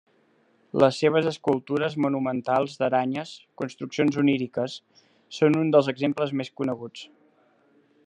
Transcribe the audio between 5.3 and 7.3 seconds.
són un dels exemples més coneguts.